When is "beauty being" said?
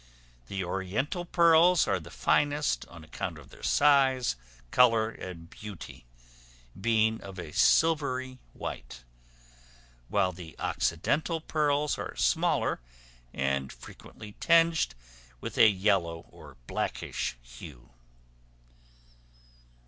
5.47-7.21